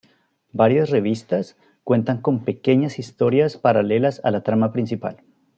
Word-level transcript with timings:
Varias 0.51 0.89
revistas 0.89 1.57
cuentan 1.83 2.21
con 2.23 2.43
pequeñas 2.43 2.97
historias 2.97 3.57
paralelas 3.57 4.19
a 4.23 4.31
la 4.31 4.41
trama 4.41 4.73
principal. 4.73 5.21